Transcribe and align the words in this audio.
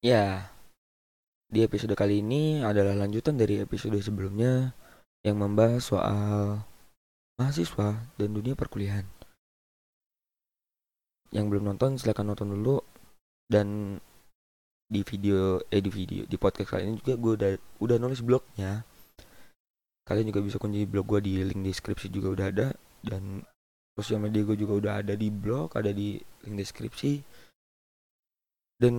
Ya, 0.00 0.48
di 1.52 1.60
episode 1.60 1.92
kali 1.92 2.24
ini 2.24 2.64
adalah 2.64 2.96
lanjutan 2.96 3.36
dari 3.36 3.60
episode 3.60 4.00
sebelumnya 4.00 4.72
yang 5.20 5.36
membahas 5.36 5.92
soal 5.92 6.64
mahasiswa 7.36 8.00
dan 8.16 8.28
dunia 8.32 8.56
perkuliahan. 8.56 9.04
Yang 11.36 11.44
belum 11.52 11.68
nonton 11.68 12.00
silahkan 12.00 12.24
nonton 12.24 12.48
dulu 12.48 12.80
dan 13.52 14.00
di 14.88 15.04
video 15.04 15.60
eh 15.68 15.84
di 15.84 15.92
video 15.92 16.24
di 16.24 16.36
podcast 16.40 16.72
kali 16.72 16.88
ini 16.88 16.96
juga 17.04 17.14
gue 17.20 17.32
udah 17.36 17.50
udah 17.84 17.96
nulis 18.00 18.24
blognya. 18.24 18.88
Kalian 20.08 20.32
juga 20.32 20.40
bisa 20.40 20.56
kunjungi 20.56 20.88
blog 20.88 21.12
gue 21.12 21.20
di 21.28 21.32
link 21.44 21.60
deskripsi 21.60 22.08
juga 22.08 22.32
udah 22.32 22.46
ada 22.48 22.66
dan 23.04 23.44
sosial 24.00 24.24
media 24.24 24.48
gue 24.48 24.56
juga 24.56 24.80
udah 24.80 24.92
ada 25.04 25.12
di 25.12 25.28
blog, 25.28 25.76
ada 25.76 25.92
di 25.92 26.16
link 26.48 26.56
deskripsi 26.56 27.20
dan 28.80 28.96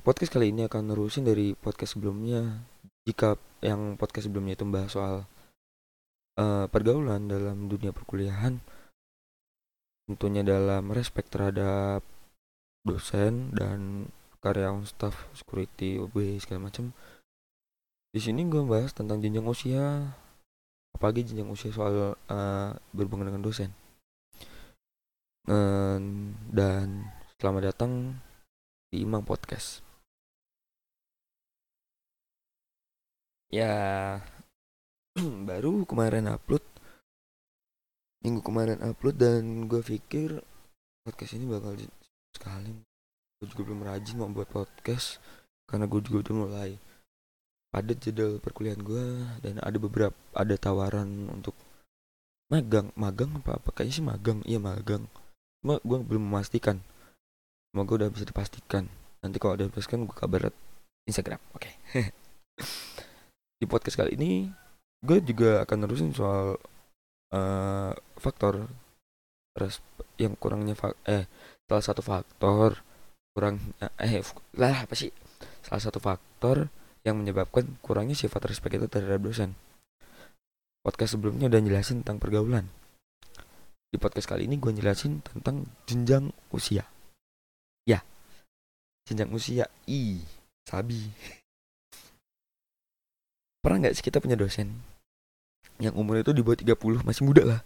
podcast 0.00 0.32
kali 0.32 0.56
ini 0.56 0.64
akan 0.64 0.88
nerusin 0.88 1.28
dari 1.28 1.52
podcast 1.52 2.00
sebelumnya. 2.00 2.64
Jika 3.04 3.36
yang 3.60 4.00
podcast 4.00 4.24
sebelumnya 4.24 4.56
itu 4.56 4.64
membahas 4.64 4.90
soal 4.96 5.16
uh, 6.40 6.64
pergaulan 6.72 7.28
dalam 7.28 7.68
dunia 7.68 7.92
perkuliahan, 7.92 8.56
tentunya 10.08 10.40
dalam 10.40 10.88
respect 10.96 11.28
terhadap 11.28 12.00
dosen 12.88 13.52
dan 13.52 14.08
karyawan 14.40 14.88
staff 14.88 15.28
security 15.36 16.00
OB 16.00 16.40
segala 16.40 16.72
macam. 16.72 16.96
Di 18.16 18.20
sini 18.20 18.48
gue 18.48 18.64
bahas 18.64 18.96
tentang 18.96 19.20
jenjang 19.20 19.44
usia, 19.44 20.08
apalagi 20.96 21.28
jenjang 21.28 21.52
usia 21.52 21.68
soal 21.68 22.16
uh, 22.16 22.70
berhubungan 22.96 23.28
dengan 23.28 23.44
dosen. 23.44 23.76
Dan 26.48 27.10
selamat 27.36 27.62
datang 27.74 28.16
di 28.92 29.08
Imang 29.08 29.24
Podcast. 29.24 29.80
Ya, 33.48 33.72
baru 35.48 35.88
kemarin 35.88 36.28
upload. 36.28 36.60
Minggu 38.20 38.44
kemarin 38.44 38.84
upload 38.84 39.16
dan 39.16 39.64
gue 39.64 39.80
pikir 39.80 40.44
podcast 41.08 41.32
ini 41.40 41.48
bakal 41.48 41.74
sekali. 42.36 42.76
Gue 43.40 43.48
juga 43.48 43.72
belum 43.72 43.82
rajin 43.88 44.20
mau 44.20 44.28
buat 44.28 44.52
podcast 44.52 45.18
karena 45.64 45.88
gue 45.88 46.00
juga 46.04 46.28
udah 46.28 46.34
mulai 46.36 46.70
padat 47.72 47.98
jadwal 48.04 48.36
perkuliahan 48.44 48.84
gue 48.84 49.04
dan 49.40 49.56
ada 49.64 49.78
beberapa 49.80 50.14
ada 50.36 50.54
tawaran 50.60 51.32
untuk 51.32 51.56
magang 52.52 52.92
magang 52.92 53.32
apa 53.40 53.56
apa 53.56 53.72
kayaknya 53.72 53.96
sih 53.96 54.04
magang 54.04 54.44
iya 54.44 54.60
magang 54.60 55.08
cuma 55.64 55.80
gue 55.80 55.98
belum 56.04 56.28
memastikan 56.28 56.84
Semoga 57.72 58.04
udah 58.04 58.08
bisa 58.12 58.28
dipastikan. 58.28 58.84
Nanti 59.24 59.40
kalau 59.40 59.56
udah 59.56 59.64
dipastikan 59.64 60.04
gue 60.04 60.12
kabar 60.12 60.52
Instagram. 61.08 61.40
Oke. 61.56 61.72
Okay. 61.88 62.12
Di 63.60 63.64
podcast 63.64 63.96
kali 63.96 64.12
ini 64.20 64.52
gue 65.00 65.18
juga 65.24 65.64
akan 65.64 65.76
nerusin 65.80 66.12
soal 66.12 66.60
uh, 67.32 67.92
faktor 68.20 68.68
yang 70.20 70.36
kurangnya 70.36 70.72
fak 70.72 70.96
eh 71.04 71.28
salah 71.68 71.84
satu 71.84 72.00
faktor 72.00 72.80
kurang 73.36 73.60
eh 74.00 74.24
lah 74.56 74.88
apa 74.88 74.94
sih 74.96 75.12
salah 75.60 75.82
satu 75.82 76.00
faktor 76.00 76.72
yang 77.04 77.20
menyebabkan 77.20 77.76
kurangnya 77.84 78.16
sifat 78.16 78.52
respect 78.52 78.76
itu 78.76 78.86
terhadap 78.86 79.24
dosen. 79.24 79.56
Podcast 80.84 81.16
sebelumnya 81.16 81.48
udah 81.48 81.60
jelasin 81.64 82.04
tentang 82.04 82.20
pergaulan. 82.20 82.68
Di 83.88 83.96
podcast 83.96 84.28
kali 84.28 84.44
ini 84.44 84.60
gue 84.60 84.76
jelasin 84.76 85.24
tentang 85.24 85.64
jenjang 85.88 86.28
usia 86.52 86.91
jenjang 89.12 89.30
usia 89.36 89.68
i 89.84 90.16
sabi. 90.64 91.12
Pernah 93.60 93.86
nggak 93.86 93.94
sih 93.94 94.04
kita 94.08 94.18
punya 94.18 94.40
dosen 94.40 94.80
yang 95.78 95.92
umurnya 95.94 96.24
itu 96.24 96.32
di 96.32 96.42
bawah 96.42 96.58
30 96.58 97.04
masih 97.04 97.22
muda 97.28 97.42
lah. 97.44 97.60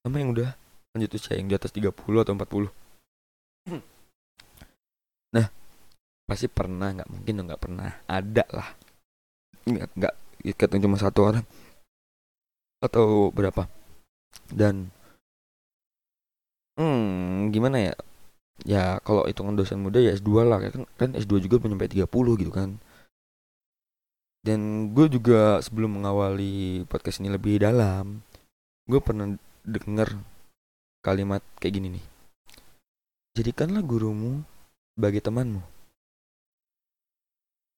Sama 0.00 0.16
yang 0.18 0.32
udah 0.32 0.56
lanjut 0.96 1.20
usia 1.20 1.36
yang 1.36 1.52
di 1.52 1.54
atas 1.54 1.70
30 1.70 1.92
atau 1.92 2.32
40 2.32 2.72
nah 5.28 5.44
pasti 6.24 6.48
pernah 6.48 6.88
nggak 6.88 7.10
mungkin 7.12 7.44
nggak 7.44 7.60
pernah. 7.60 7.90
Ada 8.08 8.44
lah. 8.48 8.68
Nggak 9.68 9.88
nggak 9.92 10.14
ikatan 10.56 10.80
cuma 10.80 10.96
satu 10.96 11.20
orang. 11.28 11.44
Atau 12.80 13.28
berapa. 13.36 13.68
Dan 14.48 14.88
hmm 16.80 17.52
gimana 17.52 17.92
ya 17.92 17.94
ya 18.66 18.98
kalau 19.06 19.26
hitungan 19.28 19.54
dosen 19.54 19.78
muda 19.78 20.02
ya 20.02 20.14
S2 20.16 20.46
lah 20.46 20.58
kan. 20.58 20.86
Kan 20.98 21.10
S2 21.14 21.44
juga 21.44 21.62
belum 21.62 21.78
sampai 21.78 21.90
30 21.90 22.40
gitu 22.42 22.52
kan. 22.54 22.78
Dan 24.42 24.90
gue 24.94 25.06
juga 25.10 25.60
sebelum 25.60 25.98
mengawali 26.00 26.86
podcast 26.86 27.20
ini 27.20 27.34
lebih 27.34 27.58
dalam 27.60 28.22
gue 28.88 29.00
pernah 29.02 29.36
denger 29.66 30.16
kalimat 31.04 31.44
kayak 31.60 31.74
gini 31.76 32.00
nih. 32.00 32.04
Jadikanlah 33.36 33.84
gurumu 33.84 34.42
sebagai 34.96 35.22
temanmu. 35.22 35.62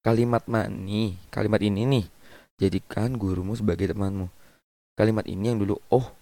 Kalimat 0.01 0.49
mani 0.49 1.21
kalimat 1.29 1.61
ini 1.61 1.85
nih 1.85 2.07
jadikan 2.57 3.17
gurumu 3.17 3.57
sebagai 3.57 3.93
temanmu. 3.93 4.33
Kalimat 4.97 5.25
ini 5.29 5.53
yang 5.53 5.61
dulu 5.61 5.81
oh 5.93 6.13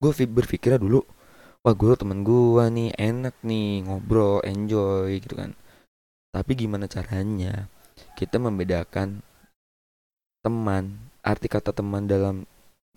gue 0.00 0.12
berpikirnya 0.28 0.76
dulu 0.76 1.04
wah 1.66 1.74
gue 1.74 1.98
temen 1.98 2.22
gue 2.22 2.64
nih 2.70 2.94
enak 2.94 3.34
nih 3.42 3.82
ngobrol 3.90 4.38
enjoy 4.46 5.18
gitu 5.18 5.34
kan. 5.34 5.50
Tapi 6.30 6.54
gimana 6.54 6.86
caranya 6.86 7.66
kita 8.14 8.38
membedakan 8.38 9.18
teman 10.46 10.94
arti 11.26 11.50
kata 11.50 11.74
teman 11.74 12.06
dalam 12.06 12.46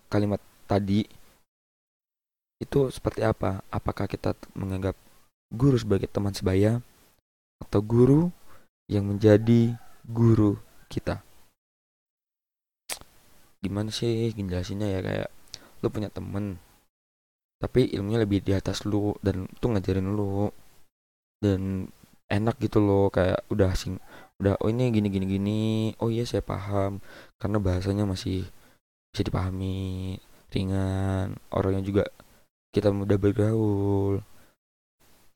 kalimat 0.06 0.38
tadi 0.70 1.02
itu 2.62 2.94
seperti 2.94 3.26
apa? 3.26 3.58
Apakah 3.74 4.06
kita 4.06 4.38
menganggap 4.54 4.94
guru 5.50 5.74
sebagai 5.74 6.06
teman 6.06 6.30
sebaya 6.30 6.78
atau 7.58 7.82
guru 7.82 8.30
yang 8.86 9.02
menjadi 9.02 9.74
guru 10.06 10.54
kita? 10.86 11.26
Gimana 13.58 13.90
sih? 13.90 14.30
Jelasinnya 14.30 14.86
ya 14.86 15.02
kayak 15.02 15.28
lu 15.82 15.90
punya 15.90 16.06
temen 16.06 16.69
tapi 17.60 17.92
ilmunya 17.92 18.24
lebih 18.24 18.40
di 18.40 18.56
atas 18.56 18.88
lu 18.88 19.12
dan 19.20 19.44
tuh 19.60 19.76
ngajarin 19.76 20.08
lu. 20.16 20.48
Dan 21.40 21.88
enak 22.30 22.56
gitu 22.60 22.80
loh 22.80 23.12
kayak 23.12 23.44
udah 23.52 23.72
sing 23.76 24.00
udah 24.40 24.56
oh 24.64 24.72
ini 24.72 24.88
gini 24.88 25.08
gini 25.12 25.26
gini. 25.28 25.62
Oh 26.00 26.08
iya 26.08 26.24
saya 26.24 26.40
paham. 26.40 27.04
Karena 27.36 27.60
bahasanya 27.60 28.08
masih 28.08 28.48
bisa 29.12 29.22
dipahami 29.28 30.16
ringan 30.50 31.38
orangnya 31.52 31.84
juga 31.84 32.04
kita 32.72 32.88
mudah 32.90 33.18
bergaul. 33.20 34.24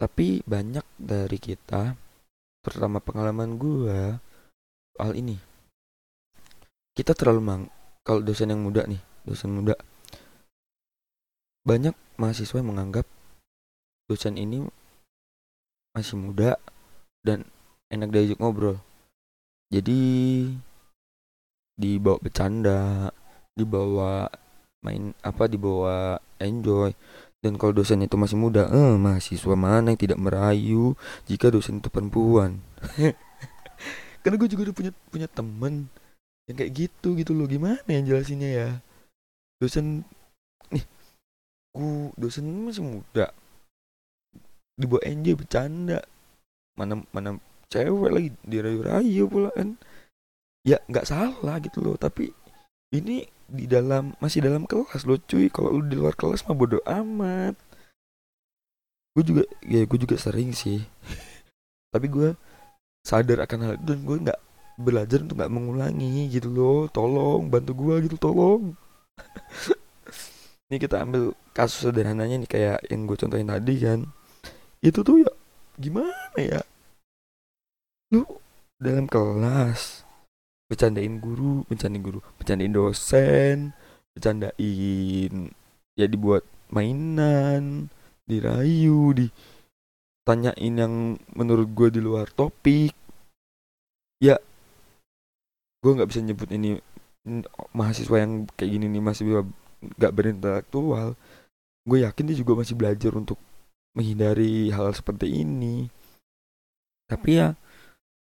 Tapi 0.00 0.42
banyak 0.48 0.84
dari 0.96 1.38
kita 1.38 1.94
terutama 2.64 3.04
pengalaman 3.04 3.60
gua 3.60 4.16
soal 4.96 5.12
ini. 5.20 5.36
Kita 6.96 7.12
terlalu 7.12 7.40
mang 7.44 7.62
kalau 8.00 8.24
dosen 8.24 8.48
yang 8.52 8.64
muda 8.64 8.88
nih 8.88 9.00
dosen 9.24 9.52
muda. 9.52 9.76
Banyak 11.64 12.03
mahasiswa 12.16 12.60
yang 12.60 12.70
menganggap 12.74 13.06
dosen 14.06 14.36
ini 14.36 14.66
masih 15.94 16.18
muda 16.18 16.58
dan 17.22 17.46
enak 17.88 18.10
diajak 18.10 18.38
ngobrol. 18.42 18.82
Jadi 19.72 20.00
dibawa 21.74 22.18
bercanda, 22.22 23.10
dibawa 23.56 24.30
main 24.84 25.16
apa 25.24 25.48
dibawa 25.48 26.20
enjoy. 26.38 26.92
Dan 27.40 27.60
kalau 27.60 27.76
dosen 27.76 28.00
itu 28.00 28.16
masih 28.16 28.40
muda 28.40 28.72
eh 28.72 28.96
mahasiswa 28.96 29.52
mana 29.52 29.92
yang 29.92 30.00
tidak 30.00 30.16
merayu 30.16 30.96
jika 31.28 31.52
dosen 31.52 31.80
itu 31.80 31.92
perempuan? 31.92 32.60
Karena 34.24 34.36
gue 34.40 34.48
juga 34.48 34.70
udah 34.70 34.76
punya 34.76 34.92
punya 35.12 35.28
temen 35.28 35.92
yang 36.48 36.56
kayak 36.56 36.72
gitu 36.72 37.12
gitu 37.16 37.36
loh. 37.36 37.44
Gimana 37.44 37.84
yang 37.84 38.08
jelasinnya 38.08 38.48
ya? 38.48 38.68
Dosen 39.60 40.08
nih 40.72 40.84
aku 41.74 42.14
dosen 42.14 42.46
masih 42.70 42.86
muda. 42.86 43.34
Dibawa 44.78 45.02
NJ 45.02 45.34
bercanda. 45.34 46.06
Mana 46.78 47.02
mana 47.10 47.42
cewek 47.66 48.10
lagi 48.14 48.30
dirayu-rayu 48.46 49.26
pula 49.26 49.50
kan. 49.50 49.74
Ya 50.62 50.78
nggak 50.86 51.10
salah 51.10 51.58
gitu 51.58 51.82
loh. 51.82 51.98
Tapi 51.98 52.30
ini 52.94 53.26
di 53.50 53.66
dalam 53.66 54.14
masih 54.22 54.46
dalam 54.46 54.70
kelas 54.70 55.02
lo 55.02 55.18
cuy. 55.18 55.50
Kalau 55.50 55.74
lu 55.74 55.82
di 55.90 55.98
luar 55.98 56.14
kelas 56.14 56.46
mah 56.46 56.54
bodoh 56.54 56.82
amat. 56.86 57.58
Gue 59.18 59.26
juga 59.26 59.42
ya 59.66 59.82
gue 59.82 59.98
juga 59.98 60.14
sering 60.14 60.54
sih. 60.54 60.78
Tapi 61.94 62.06
gue 62.06 62.38
sadar 63.02 63.42
akan 63.50 63.58
hal 63.66 63.74
itu 63.82 63.84
dan 63.90 63.98
gue 64.06 64.16
nggak 64.30 64.40
belajar 64.78 65.18
untuk 65.26 65.42
nggak 65.42 65.54
mengulangi 65.54 66.30
gitu 66.30 66.54
loh. 66.54 66.86
Tolong 66.86 67.50
bantu 67.50 67.74
gue 67.74 67.94
gitu 68.06 68.16
tolong 68.18 68.78
ini 70.74 70.82
kita 70.82 71.06
ambil 71.06 71.30
kasus 71.54 71.86
sederhananya 71.86 72.42
nih 72.42 72.50
kayak 72.50 72.78
yang 72.90 73.06
gue 73.06 73.14
contohin 73.14 73.46
tadi 73.46 73.74
kan. 73.78 74.10
Itu 74.82 75.06
tuh 75.06 75.22
ya 75.22 75.30
gimana 75.78 76.34
ya? 76.34 76.66
Lu 78.10 78.26
dalam 78.82 79.06
kelas 79.06 80.02
bercandain 80.66 81.22
guru 81.22 81.62
bercandain 81.70 82.02
guru 82.02 82.18
bercandain 82.34 82.74
dosen 82.74 83.70
bercandain 84.18 85.32
ya 85.94 86.06
dibuat 86.10 86.42
mainan 86.74 87.86
dirayu 88.26 89.14
di 89.14 89.30
tanyain 90.26 90.74
yang 90.74 91.14
menurut 91.38 91.70
gue 91.70 91.88
di 91.94 92.00
luar 92.02 92.26
topik. 92.34 92.90
Ya 94.18 94.42
gue 95.86 95.90
nggak 95.94 96.10
bisa 96.10 96.18
nyebut 96.18 96.50
ini 96.50 96.82
mahasiswa 97.70 98.16
yang 98.18 98.50
kayak 98.58 98.74
gini 98.74 98.90
nih 98.90 99.02
masih 99.04 99.24
nggak 99.96 100.14
berintelektual. 100.14 101.16
Gue 101.84 101.98
yakin 102.04 102.32
dia 102.32 102.36
juga 102.38 102.64
masih 102.64 102.74
belajar 102.76 103.12
untuk 103.12 103.36
menghindari 103.92 104.72
hal, 104.72 104.90
seperti 104.96 105.44
ini. 105.44 105.88
Tapi 107.08 107.30
ya 107.36 107.54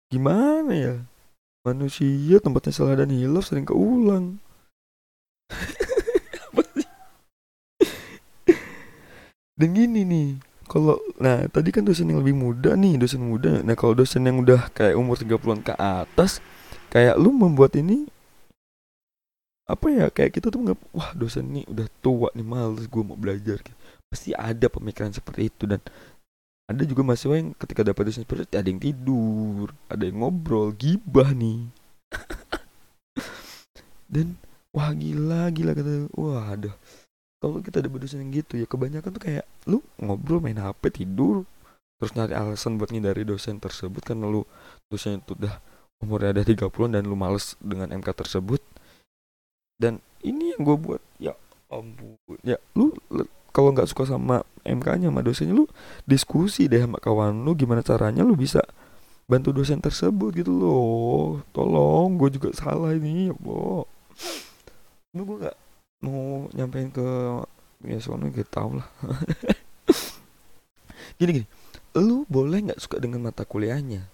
gimana 0.10 0.74
ya? 0.74 0.96
Manusia 1.66 2.40
tempatnya 2.40 2.72
salah 2.72 2.96
dan 3.02 3.12
hilaf 3.12 3.50
sering 3.50 3.68
keulang. 3.68 4.38
Dan 9.60 9.76
gini 9.76 10.08
nih 10.08 10.40
kalau 10.70 10.96
nah 11.20 11.44
tadi 11.52 11.76
kan 11.76 11.84
dosen 11.84 12.08
yang 12.08 12.24
lebih 12.24 12.32
muda 12.32 12.80
nih 12.80 12.96
dosen 12.96 13.28
muda. 13.28 13.60
Nah 13.60 13.76
kalau 13.76 13.92
dosen 13.92 14.24
yang 14.24 14.40
udah 14.40 14.72
kayak 14.72 14.96
umur 14.96 15.20
30-an 15.20 15.60
ke 15.60 15.76
atas 15.76 16.40
kayak 16.88 17.20
lu 17.20 17.36
membuat 17.36 17.76
ini 17.76 18.08
apa 19.70 19.86
ya 19.94 20.06
kayak 20.10 20.34
kita 20.34 20.50
tuh 20.50 20.66
nggak 20.66 20.78
wah 20.90 21.14
dosen 21.14 21.46
nih 21.54 21.66
udah 21.70 21.88
tua 22.02 22.34
nih 22.34 22.46
males 22.46 22.90
gue 22.90 23.04
mau 23.06 23.14
belajar. 23.14 23.62
Pasti 24.10 24.34
ada 24.34 24.66
pemikiran 24.66 25.14
seperti 25.14 25.54
itu 25.54 25.70
dan 25.70 25.78
ada 26.66 26.82
juga 26.86 27.06
mahasiswa 27.06 27.38
yang 27.38 27.54
ketika 27.54 27.86
dapat 27.86 28.10
dosen 28.10 28.26
seperti 28.26 28.50
itu 28.50 28.56
ada 28.58 28.70
yang 28.70 28.82
tidur 28.82 29.74
ada 29.86 30.04
yang 30.06 30.18
ngobrol 30.26 30.74
gibah 30.74 31.30
nih. 31.34 31.70
Dan 34.10 34.42
wah 34.74 34.90
gila 34.94 35.54
gila 35.54 35.72
kata 35.78 36.10
wah 36.18 36.46
ada 36.54 36.74
kalau 37.40 37.64
kita 37.64 37.80
ada 37.80 37.90
dosen 37.90 38.26
yang 38.26 38.44
gitu 38.44 38.60
ya 38.60 38.66
kebanyakan 38.66 39.10
tuh 39.16 39.22
kayak 39.22 39.46
lu 39.66 39.80
ngobrol 39.98 40.42
main 40.42 40.58
HP 40.58 41.06
tidur 41.06 41.46
terus 41.98 42.16
nyari 42.16 42.34
alasan 42.38 42.80
buat 42.80 42.90
ngindari 42.94 43.28
dosen 43.28 43.60
tersebut 43.60 44.02
karena 44.06 44.30
lu 44.30 44.46
dosen 44.88 45.20
itu 45.20 45.36
udah 45.36 45.62
umurnya 46.00 46.32
ada 46.32 46.44
30 46.48 46.70
dan 46.96 47.04
lu 47.04 47.16
males 47.18 47.60
dengan 47.60 47.92
MK 47.92 48.08
tersebut 48.16 48.64
dan 49.80 50.04
ini 50.22 50.54
yang 50.54 50.62
gue 50.68 50.76
buat. 50.76 51.02
Ya 51.18 51.34
ampun. 51.72 52.38
Ya 52.44 52.60
lu 52.76 52.92
kalau 53.50 53.74
nggak 53.74 53.90
suka 53.90 54.06
sama 54.06 54.44
MK-nya 54.68 55.10
sama 55.10 55.24
dosennya 55.26 55.56
lu 55.56 55.66
diskusi 56.06 56.70
deh 56.70 56.84
sama 56.84 57.02
kawan 57.02 57.42
lu 57.42 57.58
gimana 57.58 57.82
caranya 57.82 58.22
lu 58.22 58.38
bisa 58.38 58.62
bantu 59.26 59.56
dosen 59.56 59.80
tersebut 59.80 60.36
gitu 60.36 60.52
loh. 60.52 61.42
Tolong 61.56 62.20
gue 62.20 62.30
juga 62.36 62.52
salah 62.54 62.94
ini 62.94 63.32
ya 63.32 63.36
boh 63.40 63.88
lu 65.16 65.26
gue 65.26 65.38
nggak 65.42 65.58
mau 66.06 66.46
nyampein 66.54 66.94
ke 66.94 67.08
ya 67.88 67.98
soalnya 67.98 68.30
kita 68.36 68.62
tahu 68.62 68.78
lah. 68.78 68.88
Gini 71.20 71.44
gini. 71.44 71.48
Lu 72.00 72.24
boleh 72.32 72.70
nggak 72.70 72.80
suka 72.80 72.96
dengan 73.02 73.20
mata 73.28 73.44
kuliahnya? 73.44 74.08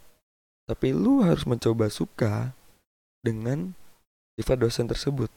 Tapi 0.65 0.89
lu 0.89 1.21
harus 1.21 1.45
mencoba 1.45 1.85
suka 1.93 2.57
dengan 3.21 3.77
sifat 4.33 4.57
dosen 4.57 4.89
tersebut 4.89 5.29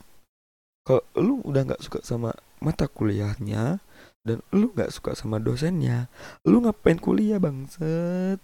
kalau 0.89 1.05
lu 1.21 1.45
udah 1.45 1.69
nggak 1.69 1.85
suka 1.85 2.01
sama 2.01 2.33
mata 2.65 2.89
kuliahnya 2.89 3.85
dan 4.25 4.41
lu 4.57 4.73
nggak 4.73 4.89
suka 4.89 5.13
sama 5.13 5.37
dosennya 5.37 6.09
lu 6.49 6.65
ngapain 6.65 6.97
kuliah 6.97 7.37
bangset 7.37 8.41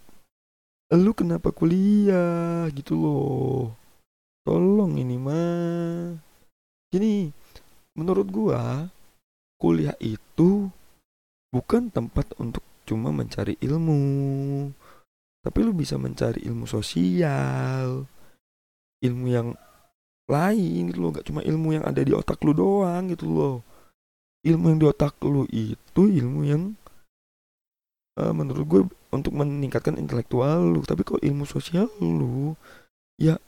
lu 0.92 1.16
kenapa 1.16 1.50
kuliah? 1.50 2.68
Gitu 2.70 2.92
loh. 2.94 3.72
Tolong 4.44 5.00
ini 5.00 5.16
mah. 5.16 6.12
Gini 6.92 7.32
menurut 7.96 8.28
gua 8.28 8.92
kuliah 9.56 9.96
itu 10.02 10.68
bukan 11.48 11.88
tempat 11.88 12.36
untuk 12.36 12.62
cuma 12.84 13.10
mencari 13.10 13.56
ilmu. 13.58 14.70
Tapi 15.40 15.58
lu 15.60 15.72
bisa 15.72 15.96
mencari 15.96 16.44
ilmu 16.44 16.64
sosial 16.64 18.08
ilmu 19.04 19.26
yang 19.28 19.52
lain 20.24 20.88
gitu 20.88 20.98
loh 21.04 21.10
gak 21.12 21.28
cuma 21.28 21.44
ilmu 21.44 21.76
yang 21.76 21.84
ada 21.84 22.00
di 22.00 22.12
otak 22.16 22.40
lu 22.42 22.56
doang 22.56 23.10
gitu 23.12 23.28
loh. 23.28 23.56
Ilmu 24.44 24.64
yang 24.74 24.78
di 24.80 24.86
otak 24.88 25.16
lu 25.24 25.48
itu 25.52 26.02
ilmu 26.04 26.40
yang 26.44 26.62
uh, 28.20 28.32
menurut 28.32 28.64
gue 28.64 28.80
untuk 29.12 29.32
meningkatkan 29.36 29.96
intelektual 29.96 30.64
lu. 30.64 30.80
Tapi 30.84 31.04
kalau 31.04 31.20
ilmu 31.20 31.44
sosial 31.48 31.88
lu 32.00 32.56
ya 33.20 33.38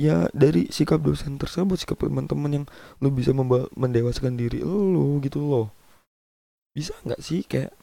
ya 0.00 0.32
dari 0.32 0.70
sikap 0.72 1.04
dosen 1.04 1.36
tersebut 1.36 1.76
sikap 1.76 2.00
teman-teman 2.00 2.62
yang 2.62 2.66
lu 3.04 3.12
bisa 3.12 3.36
mendewasakan 3.76 4.34
diri 4.38 4.62
lu 4.64 5.18
gitu 5.22 5.42
loh. 5.42 5.68
Bisa 6.74 6.94
nggak 7.04 7.20
sih 7.20 7.42
kayak 7.44 7.74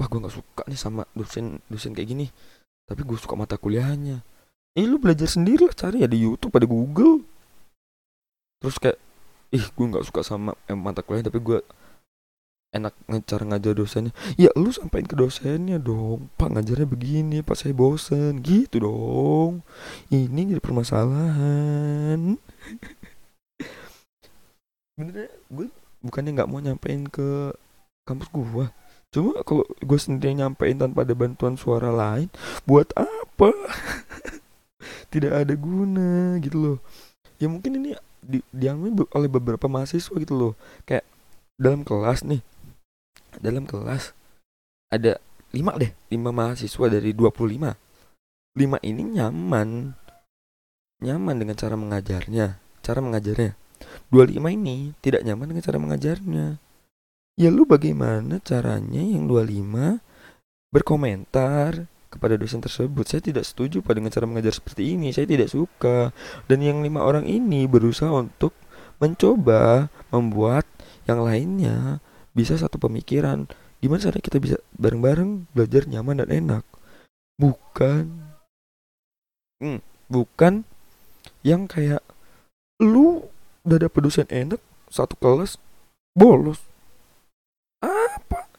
wah 0.00 0.08
gue 0.08 0.16
nggak 0.16 0.32
suka 0.32 0.62
nih 0.64 0.80
sama 0.80 1.04
dosen 1.12 1.60
dosen 1.68 1.92
kayak 1.92 2.08
gini 2.08 2.26
tapi 2.88 3.04
gue 3.04 3.20
suka 3.20 3.36
mata 3.36 3.60
kuliahnya 3.60 4.24
eh 4.78 4.86
lu 4.86 4.96
belajar 5.02 5.26
sendiri 5.26 5.66
lah 5.66 5.74
cari 5.74 6.02
ya 6.04 6.08
di 6.10 6.22
YouTube 6.22 6.54
ada 6.56 6.66
Google. 6.68 7.24
Terus 8.60 8.76
kayak 8.78 8.98
ih 9.50 9.66
gue 9.66 9.86
nggak 9.90 10.06
suka 10.06 10.22
sama 10.22 10.54
eh, 10.70 10.76
mata 10.78 11.02
kuliah 11.02 11.26
tapi 11.26 11.42
gue 11.42 11.58
enak 12.70 12.94
cara 13.26 13.44
ngajar 13.46 13.74
dosennya. 13.74 14.12
Ya 14.38 14.54
lu 14.54 14.70
sampaikan 14.70 15.10
ke 15.10 15.16
dosennya 15.18 15.82
dong. 15.82 16.30
Pak 16.38 16.54
ngajarnya 16.54 16.86
begini 16.86 17.42
pak 17.42 17.58
saya 17.58 17.74
bosen. 17.74 18.38
Gitu 18.44 18.78
dong. 18.78 19.66
Ini 20.12 20.54
jadi 20.54 20.62
permasalahan. 20.62 22.38
Bener 24.98 25.32
gue 25.50 25.66
bukannya 26.00 26.30
nggak 26.36 26.48
mau 26.48 26.60
nyampein 26.60 27.04
ke 27.08 27.52
kampus 28.08 28.28
gue 28.32 28.66
cuma 29.10 29.42
kalau 29.42 29.66
gue 29.66 29.98
sendiri 29.98 30.38
nyampein 30.38 30.78
tanpa 30.78 31.02
ada 31.02 31.14
bantuan 31.18 31.58
suara 31.58 31.90
lain 31.90 32.30
buat 32.62 32.88
apa 32.94 33.50
tidak 35.10 35.44
ada 35.44 35.54
guna 35.58 36.38
gitu 36.40 36.56
loh. 36.56 36.78
Ya 37.36 37.50
mungkin 37.50 37.82
ini 37.82 37.98
di, 38.22 38.40
diambil 38.54 39.04
oleh 39.12 39.28
beberapa 39.28 39.66
mahasiswa 39.66 40.14
gitu 40.14 40.34
loh. 40.34 40.52
Kayak 40.86 41.04
dalam 41.60 41.84
kelas 41.84 42.24
nih 42.24 42.40
dalam 43.38 43.68
kelas 43.68 44.16
ada 44.90 45.22
lima 45.54 45.76
deh 45.78 45.92
lima 46.10 46.30
mahasiswa 46.32 46.86
dari 46.88 47.10
25 47.12 48.56
lima. 48.56 48.76
Ini 48.80 49.02
nyaman 49.20 49.68
nyaman 51.04 51.36
dengan 51.36 51.56
cara 51.58 51.74
mengajarnya 51.76 52.70
cara 52.80 53.00
mengajarnya. 53.04 53.52
dua 54.12 54.28
lima 54.28 54.52
ini 54.52 54.92
tidak 55.00 55.24
nyaman 55.24 55.54
dengan 55.54 55.64
cara 55.64 55.78
mengajarnya. 55.80 56.46
Ya 57.40 57.48
lu 57.48 57.64
bagaimana 57.64 58.42
caranya 58.44 59.00
yang 59.00 59.24
dua 59.24 59.46
lima 59.46 60.04
berkomentar 60.68 61.88
kepada 62.10 62.34
dosen 62.34 62.58
tersebut. 62.58 63.06
Saya 63.06 63.22
tidak 63.22 63.46
setuju 63.46 63.80
pada 63.80 64.02
cara 64.10 64.26
mengajar 64.26 64.52
seperti 64.52 64.98
ini. 64.98 65.14
Saya 65.14 65.30
tidak 65.30 65.48
suka. 65.48 66.10
Dan 66.50 66.60
yang 66.60 66.82
lima 66.82 67.06
orang 67.06 67.24
ini 67.24 67.70
berusaha 67.70 68.10
untuk 68.10 68.52
mencoba 69.00 69.88
membuat 70.12 70.66
yang 71.06 71.22
lainnya 71.22 72.02
bisa 72.34 72.58
satu 72.58 72.76
pemikiran. 72.76 73.46
Gimana 73.80 74.02
caranya 74.02 74.26
kita 74.26 74.38
bisa 74.42 74.56
bareng-bareng 74.76 75.48
belajar 75.56 75.88
nyaman 75.88 76.20
dan 76.26 76.28
enak? 76.28 76.64
Bukan. 77.40 78.04
Hmm, 79.62 79.80
bukan 80.10 80.68
yang 81.40 81.64
kayak 81.64 82.04
lu 82.80 83.28
udah 83.64 83.78
dapet 83.88 84.00
dosen 84.04 84.28
enak 84.28 84.60
satu 84.92 85.16
kelas 85.16 85.56
bolos. 86.12 86.60
Apa? 87.80 88.50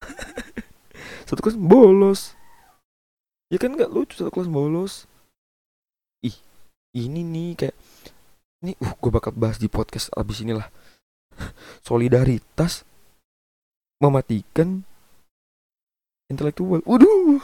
Satu 1.28 1.42
kelas 1.42 1.58
bolos 1.58 2.35
ya 3.52 3.58
kan 3.62 3.74
nggak 3.74 3.92
lucu 3.92 4.18
satu 4.18 4.30
kelas 4.32 4.50
bolos 4.50 5.06
ih 6.24 6.34
ini 6.96 7.22
nih 7.22 7.50
kayak 7.54 7.76
ini 8.64 8.72
uh 8.82 8.92
gue 8.96 9.10
bakal 9.12 9.30
bahas 9.36 9.60
di 9.60 9.70
podcast 9.70 10.10
abis 10.16 10.42
inilah 10.42 10.66
solidaritas 11.88 12.82
mematikan 14.00 14.84
intelektual. 16.28 16.82
Waduh. 16.84 17.40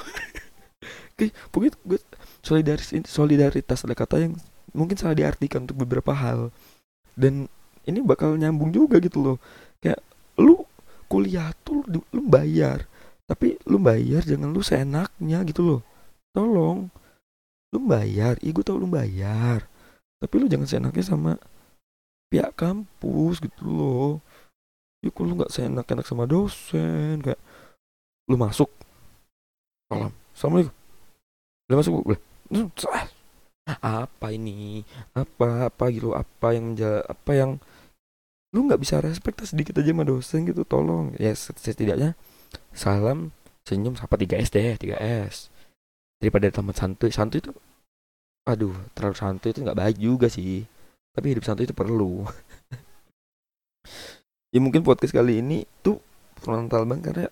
Oke, 1.13 1.31
pokoknya 1.53 1.73
gue 1.87 1.99
solidaritas 2.43 2.91
solidaritas 3.07 3.85
ada 3.87 3.95
kata 3.95 4.17
yang 4.19 4.35
mungkin 4.75 4.97
salah 4.99 5.17
diartikan 5.17 5.65
untuk 5.69 5.79
beberapa 5.87 6.13
hal. 6.13 6.51
Dan 7.15 7.47
ini 7.87 8.01
bakal 8.03 8.35
nyambung 8.37 8.73
juga 8.73 8.99
gitu 8.99 9.21
loh. 9.21 9.37
Kayak 9.79 10.01
lu 10.41 10.65
kuliah 11.07 11.53
tuh 11.63 11.85
lu, 11.87 12.01
lu 12.11 12.25
bayar, 12.25 12.89
tapi 13.29 13.61
lu 13.69 13.77
bayar 13.77 14.25
jangan 14.25 14.49
lu 14.51 14.65
seenaknya 14.65 15.45
gitu 15.45 15.63
loh. 15.63 15.81
Tolong. 16.33 16.89
Lu 17.73 17.79
bayar, 17.89 18.37
iya 18.45 18.51
gue 18.53 18.65
tau 18.65 18.77
lu 18.77 18.89
bayar. 18.89 19.69
Tapi 20.21 20.35
lu 20.37 20.49
jangan 20.49 20.69
seenaknya 20.69 21.05
sama 21.05 21.33
pihak 22.33 22.57
kampus 22.57 23.41
gitu 23.45 23.65
loh. 23.69 24.13
Ya 25.05 25.13
kok 25.13 25.25
lu 25.25 25.37
nggak 25.37 25.53
seenak-enak 25.53 26.07
sama 26.09 26.25
dosen 26.25 27.21
kayak 27.21 27.41
lu 28.29 28.37
masuk. 28.41 28.71
Salam 29.89 30.13
assalamualaikum. 30.33 30.77
Boleh 31.69 31.77
masuk 31.81 31.93
boleh. 32.01 32.21
Apa 33.83 34.27
ini? 34.33 34.87
Apa 35.13 35.69
apa 35.69 35.85
gitu? 35.93 36.17
Apa 36.17 36.57
yang 36.57 36.73
menjala, 36.73 37.05
apa 37.09 37.33
yang 37.37 37.51
lu 38.53 38.69
nggak 38.69 38.81
bisa 38.85 39.01
respect 39.01 39.41
sedikit 39.49 39.81
aja 39.81 39.93
sama 39.93 40.05
dosen 40.05 40.45
gitu 40.45 40.65
tolong. 40.65 41.17
Ya 41.17 41.33
setidaknya 41.37 42.17
salam 42.73 43.33
senyum 43.65 43.97
sapa 43.97 44.21
3S 44.21 44.53
deh 44.53 44.77
3S 44.77 45.49
daripada 46.23 46.47
tamat 46.55 46.79
santuy. 46.79 47.11
Santuy 47.11 47.43
itu 47.43 47.51
aduh 48.47 48.75
terlalu 48.95 49.15
santuy 49.19 49.51
itu 49.51 49.67
nggak 49.67 49.79
baik 49.79 49.97
juga 49.99 50.31
sih. 50.31 50.63
Tapi 51.11 51.35
hidup 51.35 51.43
santuy 51.43 51.67
itu 51.67 51.75
perlu. 51.75 52.23
Ya 54.53 54.61
mungkin 54.61 54.85
podcast 54.85 55.17
kali 55.17 55.41
ini 55.41 55.65
tuh 55.81 55.97
frontal 56.37 56.85
banget 56.85 57.09
karena 57.09 57.29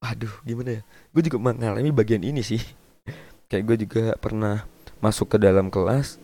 aduh 0.00 0.32
gimana 0.40 0.80
ya? 0.80 0.82
Gue 1.12 1.20
juga 1.28 1.36
mengalami 1.36 1.92
bagian 1.92 2.24
ini 2.24 2.40
sih. 2.40 2.64
Kayak 3.52 3.64
gue 3.68 3.76
juga 3.84 4.04
pernah 4.16 4.64
masuk 5.04 5.36
ke 5.36 5.38
dalam 5.38 5.68
kelas 5.68 6.16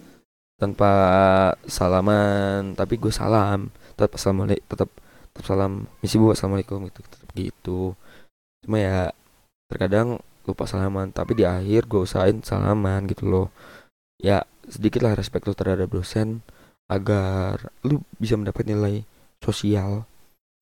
tanpa 0.57 0.89
salaman 1.69 2.73
tapi 2.73 2.97
gue 2.97 3.13
salam. 3.13 3.69
Tetap 3.93 4.17
assalamualaikum 4.17 4.65
tetap 4.73 4.89
tetap 5.37 5.45
salam. 5.45 5.85
Misi 6.01 6.17
bu 6.17 6.33
assalamualaikum 6.33 6.89
gitu 6.89 7.01
gitu. 7.37 7.81
Cuma 8.65 8.81
ya 8.81 9.13
terkadang 9.69 10.17
lupa 10.47 10.65
salaman. 10.65 11.11
Tapi 11.11 11.37
di 11.37 11.45
akhir 11.45 11.91
gue 11.91 12.07
usahain 12.07 12.41
salaman 12.41 13.11
gitu 13.11 13.27
loh. 13.27 13.49
Ya 14.17 14.47
sedikit 14.67 15.05
lah 15.05 15.19
respect 15.19 15.47
lo 15.47 15.55
terhadap 15.55 15.93
dosen 15.93 16.41
agar 16.87 17.75
lu 17.83 18.03
bisa 18.17 18.39
mendapat 18.39 18.67
nilai 18.67 19.03
sosial 19.43 20.07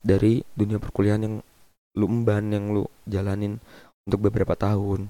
dari 0.01 0.45
dunia 0.57 0.81
perkuliahan 0.81 1.23
yang 1.25 1.37
lu 1.95 2.07
emban 2.11 2.51
yang 2.51 2.75
lu 2.75 2.85
jalanin 3.07 3.61
untuk 4.09 4.29
beberapa 4.29 4.57
tahun. 4.59 5.09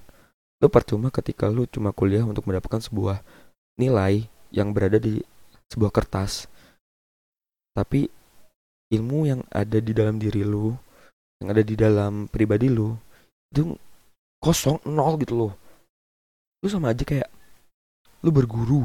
Lu 0.63 0.67
percuma 0.71 1.11
ketika 1.11 1.49
lu 1.49 1.67
cuma 1.71 1.91
kuliah 1.91 2.23
untuk 2.23 2.47
mendapatkan 2.47 2.83
sebuah 2.83 3.23
nilai 3.81 4.27
yang 4.55 4.71
berada 4.71 5.01
di 5.01 5.19
sebuah 5.73 5.91
kertas. 5.91 6.47
Tapi 7.75 8.07
ilmu 8.95 9.27
yang 9.27 9.41
ada 9.51 9.83
di 9.83 9.91
dalam 9.91 10.23
diri 10.23 10.47
lu 10.47 10.71
yang 11.43 11.51
ada 11.51 11.63
di 11.67 11.75
dalam 11.75 12.31
pribadi 12.31 12.71
lu 12.71 12.95
itu 13.51 13.75
kosong 14.45 14.77
nol 14.85 15.17
gitu 15.17 15.33
loh. 15.33 15.53
Lu 16.61 16.69
sama 16.69 16.93
aja 16.93 17.01
kayak 17.01 17.33
lu 18.21 18.29
berguru. 18.29 18.85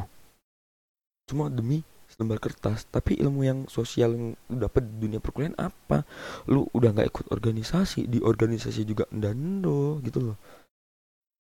Cuma 1.27 1.51
demi 1.51 1.83
selembar 2.07 2.39
kertas 2.39 2.87
tapi 2.87 3.19
ilmu 3.19 3.43
yang 3.43 3.59
sosial 3.67 4.15
yang 4.15 4.25
lu 4.47 4.55
dapet 4.55 4.87
di 4.87 4.95
dunia 5.03 5.19
perkuliahan 5.19 5.59
apa? 5.59 6.07
Lu 6.47 6.63
udah 6.71 6.95
nggak 6.95 7.07
ikut 7.11 7.25
organisasi 7.35 8.07
di 8.07 8.23
organisasi 8.23 8.87
juga 8.87 9.03
ndando 9.11 9.99
gitu 10.07 10.31
loh. 10.31 10.37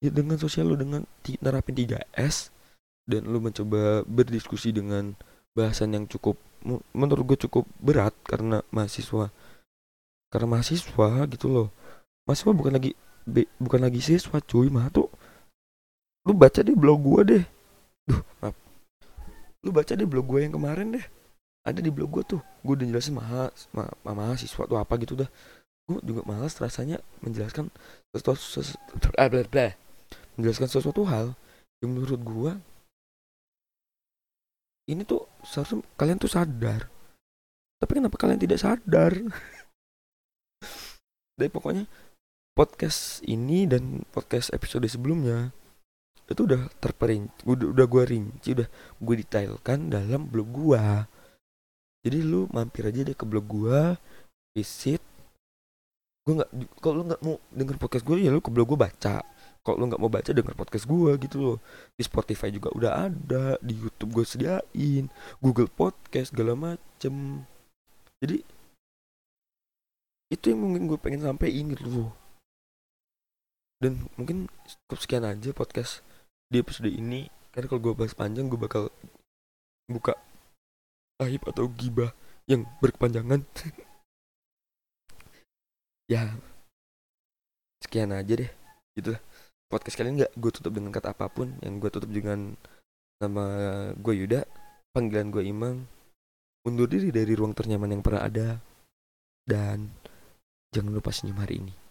Ya 0.03 0.11
dengan 0.11 0.35
sosial 0.35 0.67
lu 0.67 0.75
dengan 0.75 1.07
nerapin 1.39 1.75
3S 1.75 2.51
dan 3.07 3.23
lu 3.23 3.39
mencoba 3.39 4.03
berdiskusi 4.03 4.75
dengan 4.75 5.15
bahasan 5.55 5.95
yang 5.95 6.05
cukup 6.07 6.35
menurut 6.91 7.23
gue 7.35 7.37
cukup 7.47 7.63
berat 7.79 8.11
karena 8.27 8.59
mahasiswa. 8.71 9.31
Karena 10.29 10.47
mahasiswa 10.47 11.09
gitu 11.31 11.47
loh. 11.49 11.67
Mahasiswa 12.27 12.51
bukan 12.53 12.75
lagi 12.77 12.93
bukan 13.61 13.79
lagi 13.79 14.01
siswa 14.01 14.41
cuy 14.41 14.67
mah 14.73 14.89
tuh. 14.89 15.07
Lu 16.27 16.35
baca 16.35 16.65
di 16.65 16.73
blog 16.73 16.99
gue 17.01 17.21
deh. 17.25 17.45
Duh 18.09 18.21
maaf. 18.41 18.55
Lu 19.63 19.69
baca 19.69 19.93
deh 19.93 20.07
blog 20.07 20.25
gue 20.27 20.39
yang 20.45 20.53
kemarin 20.53 20.97
deh. 20.97 21.05
Ada 21.63 21.79
di 21.79 21.93
blog 21.93 22.09
gue 22.09 22.23
tuh. 22.37 22.41
Gue 22.65 22.73
udah 22.75 22.87
jelasin 22.89 23.15
maha 23.15 23.53
ma, 23.71 23.87
ma 24.03 24.11
mahasiswa 24.17 24.63
tuh 24.65 24.77
apa 24.77 24.93
gitu 24.99 25.15
dah. 25.15 25.29
Gue 25.85 26.01
juga 26.05 26.25
malas 26.25 26.57
rasanya 26.57 27.01
menjelaskan 27.21 27.69
sesuatu, 28.13 28.41
sesuatu 28.41 29.09
menjelaskan 30.37 30.67
sesuatu 30.71 31.03
hal 31.03 31.35
yang 31.83 31.95
menurut 31.95 32.21
gue 32.23 32.51
ini 34.89 35.05
tuh 35.05 35.29
seharusnya 35.45 35.85
kalian 35.93 36.17
tuh 36.17 36.31
sadar. 36.31 36.89
Tapi 37.77 38.01
kenapa 38.01 38.17
kalian 38.17 38.41
tidak 38.41 38.57
sadar? 38.57 39.13
Dari 41.39 41.51
pokoknya 41.53 41.85
podcast 42.59 43.23
ini 43.23 43.63
dan 43.63 44.03
podcast 44.11 44.51
episode 44.51 44.83
sebelumnya 44.91 45.55
itu 46.27 46.43
udah 46.43 46.67
terperinci 46.83 47.47
udah, 47.47 47.71
udah 47.71 47.85
gue 47.87 48.03
rinci 48.03 48.51
udah 48.51 48.67
gue 48.99 49.15
detailkan 49.23 49.87
dalam 49.87 50.27
blog 50.27 50.51
gue 50.51 50.83
jadi 51.99 52.19
lu 52.23 52.47
mampir 52.51 52.87
aja 52.87 53.03
deh 53.03 53.15
ke 53.15 53.27
blog 53.27 53.47
gue 53.47 53.95
visit. 54.55 55.03
Gue 56.23 56.39
nggak 56.39 56.49
kalau 56.79 56.93
lu 56.99 57.03
nggak 57.11 57.21
mau 57.23 57.35
denger 57.51 57.75
podcast 57.75 58.03
gue 58.07 58.23
ya 58.23 58.31
lu 58.31 58.39
ke 58.39 58.51
blog 58.51 58.71
gue 58.71 58.79
baca. 58.79 59.19
Kalau 59.59 59.75
lu 59.75 59.91
nggak 59.91 59.99
mau 59.99 60.11
baca 60.11 60.31
denger 60.31 60.55
podcast 60.55 60.85
gue 60.87 61.11
gitu 61.19 61.37
loh. 61.43 61.57
Di 61.99 62.03
Spotify 62.07 62.55
juga 62.55 62.71
udah 62.71 63.11
ada 63.11 63.59
di 63.59 63.75
YouTube 63.75 64.15
gue 64.15 64.25
sediain 64.25 65.11
Google 65.43 65.67
Podcast 65.67 66.31
segala 66.31 66.55
macem. 66.55 67.43
Jadi 68.23 68.37
itu 70.31 70.45
yang 70.55 70.59
mungkin 70.63 70.87
gue 70.87 70.99
pengen 71.01 71.25
sampein 71.25 71.73
gitu 71.73 71.89
loh 71.89 72.09
dan 73.79 74.11
mungkin 74.19 74.51
cukup 74.67 74.99
sekian 74.99 75.23
aja 75.23 75.55
podcast 75.55 76.03
di 76.51 76.59
episode 76.59 76.91
ini. 76.91 77.31
Karena 77.55 77.71
kalau 77.71 77.81
gue 77.81 77.93
bahas 77.95 78.13
panjang 78.13 78.51
gue 78.51 78.59
bakal 78.59 78.91
buka 79.87 80.13
aib 81.23 81.41
atau 81.47 81.71
gibah 81.71 82.11
yang 82.45 82.67
berkepanjangan. 82.83 83.43
Ya 86.09 86.25
sekian 87.85 88.09
aja 88.09 88.33
deh. 88.33 88.49
Gitu 88.97 89.13
lah. 89.13 89.21
Podcast 89.69 89.93
kalian 89.93 90.17
nggak 90.17 90.33
gue 90.41 90.51
tutup 90.57 90.73
dengan 90.73 90.89
kata 90.89 91.13
apa 91.13 91.29
pun. 91.29 91.53
Yang 91.61 91.85
gue 91.85 91.89
tutup 91.93 92.09
dengan 92.09 92.57
nama 93.21 93.45
gue 93.93 94.13
Yuda 94.17 94.41
panggilan 94.89 95.29
gue 95.29 95.45
Imang 95.45 95.85
undur 96.65 96.89
diri 96.89 97.13
dari 97.13 97.37
ruang 97.37 97.53
ternyaman 97.53 97.93
yang 97.93 98.01
pernah 98.01 98.25
ada. 98.25 98.57
Dan 99.45 99.93
jangan 100.73 100.97
lupa 100.97 101.13
senyum 101.13 101.37
hari 101.45 101.61
ini 101.61 101.88